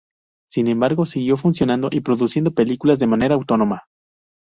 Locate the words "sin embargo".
0.49-1.05